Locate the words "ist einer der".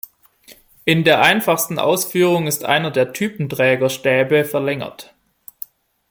2.47-3.13